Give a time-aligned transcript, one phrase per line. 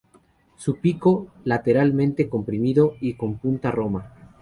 [0.57, 4.11] Su pico, lateralmente comprimido y con punta roma.